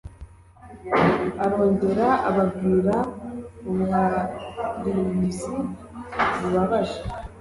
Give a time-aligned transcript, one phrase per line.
[1.43, 2.95] Arongera ababwira
[3.69, 5.55] ubuhariuzi
[6.39, 6.97] bubabaje: